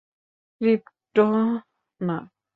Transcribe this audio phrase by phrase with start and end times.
[0.61, 1.25] Crypto,
[2.01, 2.17] না।